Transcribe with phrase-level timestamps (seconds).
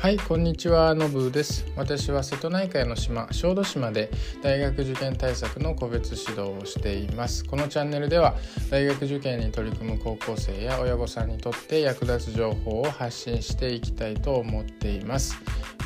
[0.00, 1.66] はいこんにちはのぶです。
[1.74, 4.12] 私は瀬戸内海の島小豆島で
[4.44, 7.44] 大学受験対策の個別指導をしています。
[7.44, 8.36] このチャンネルでは
[8.70, 15.34] 大学受験に取り組む高校生や親御さんにとって役立つ情報を発信していきたいと思っています。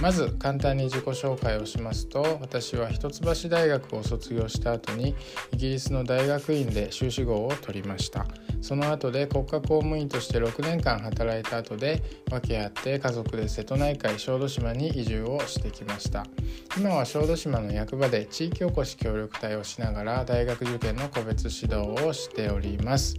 [0.00, 5.14] まず簡単に自己紹介をしますと私は一橋大学を卒業した後に
[5.52, 8.26] イギリスの大学院で修士号を取りました。
[8.60, 12.00] その後で国家公務員として6年間働いた後で
[12.30, 16.24] 訳あって家族で瀬戸内海小豆島に移住をしてきました。
[16.76, 23.16] 今は小豆島の役場で地域おこし協力隊をしながら大学受験の個別指導をしております。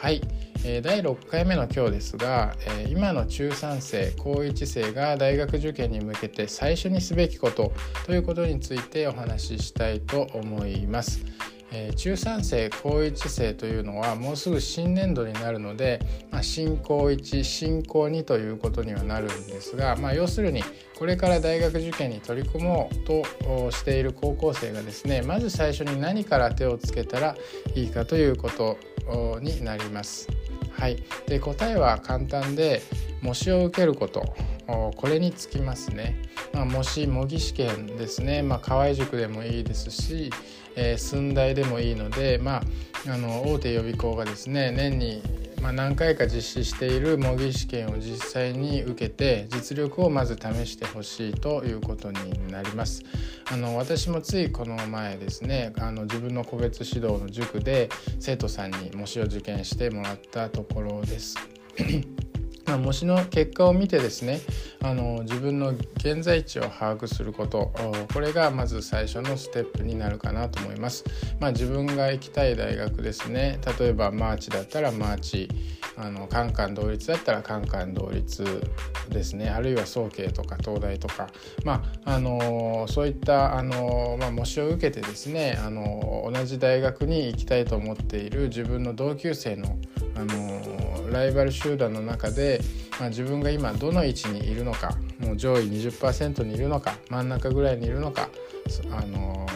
[0.00, 0.20] はい、
[0.62, 7.72] え、第6回目の今日ですが、え、今の中3生高1生が大学受験に向けて最初にすべきこと
[8.04, 11.24] ということについてお話ししたいと思います。
[11.72, 20.62] え、中3生高1生というのはもうすぐ新年度になるので、まあ、新高1新高2ということにはなるんですが、まあ、要するに
[20.98, 23.22] これから大学受験に取り組もうと
[23.70, 27.36] している高校生がですねまず最初に何から手をつけたら
[27.74, 28.76] いいかということ
[29.40, 30.28] になります。
[30.80, 32.80] はい、で答えは簡単で
[33.20, 34.34] 模試を受けること。
[34.66, 36.22] これにつきますね。
[36.54, 40.30] まあ、模試模擬試験ですね、まあ、河合塾でもいいですし、
[40.76, 42.62] えー、寸大でもいいので、まあ、
[43.12, 45.22] あの大手予備校がですね年に
[45.60, 53.02] まあ、何回か実施している模擬試験を実際に受けて実力をまず試してほしいということになります。
[53.52, 57.88] あの私もついこの前ですねあの自分の個別指導の塾で
[58.20, 61.36] 生徒さんに模試を受験してもらったところです。
[62.70, 64.40] まあ、模試の結果を見てですね
[64.80, 67.72] あの自分の現在地を把握すること
[68.14, 71.04] これがまず最初のステップになるかなと思います。
[71.40, 73.58] まあ、自分が行きたい大学ですね。
[73.78, 75.48] 例えばマーチだったらマーチ
[75.96, 78.62] あのカンカン同率だったらカンカン同率
[79.08, 79.50] ですね。
[79.50, 81.28] あるいは早慶とか東大とか、
[81.64, 89.76] まあ、あのそういったあの、まあ、模試を受けてですねあの同じ大学に行きたいと思っている自分の同級生の
[90.14, 90.79] あの
[91.10, 92.60] ライバル集団の中で、
[92.98, 98.28] まあ、自分が今どの位置にいるのかもう上位20%にいるのか真ん中ぐらいにいるのか
[98.90, 99.46] あの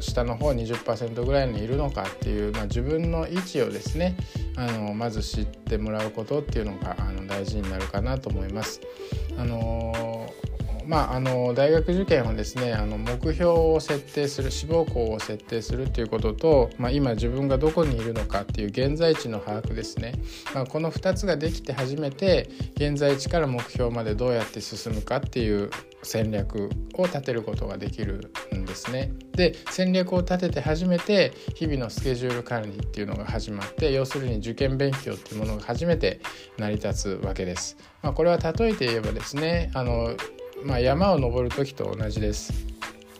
[0.00, 4.16] 下の方20%ぐらいにいるのかっていう、まあ、自分の位置をですね
[4.56, 8.80] あのまず知ってもらうことっていうのがあの大事になるかなと思います。
[9.36, 10.13] あの
[10.86, 20.14] まあ、あの大学受験はですねあの目標を設定する志望校を設定するっていうことと、まあ、今自分がどこにいるのかっていう現在地の把握ですね、
[20.54, 25.70] まあ、この2つができて初めて現在地から目標までどうやって進むかっていう
[26.02, 29.12] 戦略を立てることができるんですね。
[29.32, 36.20] で戦略を立てて初めて日々のスケジュール管理っていうのが始まって要するに受験勉強っていうものが初めて
[36.58, 37.76] 成り立つわけです。
[38.02, 40.14] まあ、これは例えて言えばですねあの
[40.64, 42.73] まあ、山を登る時と同じです。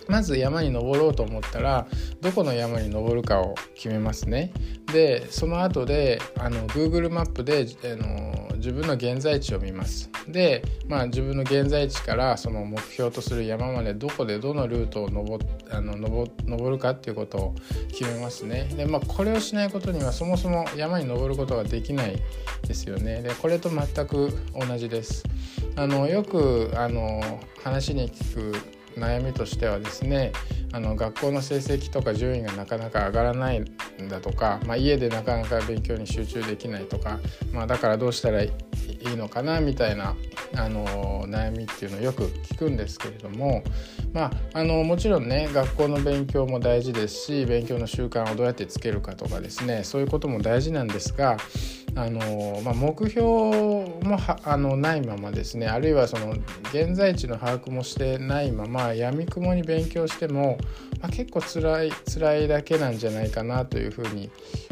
[0.09, 1.87] まず山に登ろうと思ったら
[2.21, 4.53] どこの山に登るかを決めますね。
[4.93, 10.11] でその後であの Google マップであの自分の現在地を見ます。
[10.29, 17.55] で、まあ、自分の現在地からその目標とする山までどこでどのルートを登あの登るかっていうことを
[17.89, 18.65] 決めますね。
[18.77, 22.17] で、まあ、これをしないことにはそもそも山に登ることができない
[22.67, 23.23] ですよね。
[23.23, 25.25] でこれと全く同じです。
[25.77, 27.21] あのよくあの
[27.63, 30.32] 話に聞く悩みとしてはですね
[30.72, 33.65] あの学校の成績とか順位がなかなか上がらないん
[34.09, 37.21] だとか、まあ、家でなかなか勉強に集中できないとか、
[37.53, 38.53] まあ、だからどうしたらい
[39.00, 40.16] いのかなみたいな
[40.56, 43.62] あの悩みっていうのをよく聞くんですけれども、
[44.12, 51.37] まあ、あのもちろんね学校の勉強も大事ですし勉強の習慣をどうやってつけるかとかですねそういうことも大事なんですが
[51.97, 55.66] あの、まあ、目標もあのないままですね。
[55.66, 56.34] あるいはその
[56.72, 60.59] 現在地の把握もしてないままやみくもに勉強しても、
[61.00, 64.31] まあ、結構辛い辛いだけなんじゃないかなというふうに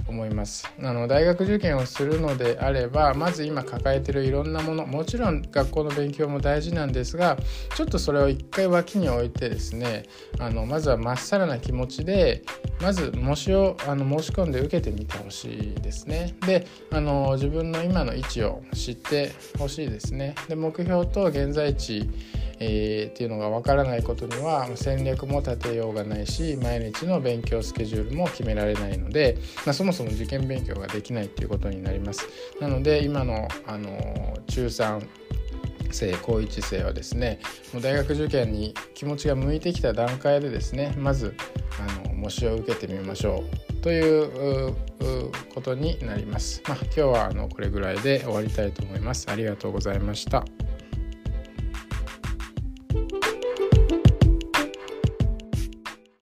[0.09, 0.69] 思います。
[0.83, 7.37] あの大学受験をするのであればまず今抱えてるいろんなものもちろん学校の勉強も大事なんですが
[7.77, 10.05] ちょっとそれを一回脇に置いてですね
[10.39, 12.43] あのまずはまっさらな気持ちで
[12.81, 16.35] まず模試をあの申し込んで受けてみてほしいですね。
[16.47, 22.09] であのの自分の今の位置を知ってほしいですねで目標と現在地
[22.65, 29.37] えー、っていうのが分からないことには戦略も立てようがないし毎日の勉強スケジュールも決められないので、
[29.67, 32.29] まあ、そもそも受験勉強ができないっていうことになります。
[32.61, 35.05] なので今のあの中3
[35.93, 37.41] 生高1生はですね
[37.73, 41.35] もう大学受験に気持ちが向いてきた段階でですねまず
[42.05, 44.75] あの模試を受けてみましょうという
[45.55, 46.63] ことになります。
[46.69, 49.29] まあ、今日はあのこれぐらいで終わりたいと思います。
[49.29, 50.45] ありがとうございました。